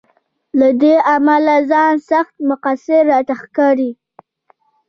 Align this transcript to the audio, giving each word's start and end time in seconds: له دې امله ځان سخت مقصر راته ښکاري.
له 0.59 0.69
دې 0.81 0.95
امله 1.15 1.55
ځان 1.71 1.93
سخت 2.09 2.35
مقصر 2.49 3.01
راته 3.11 3.33
ښکاري. 3.41 3.91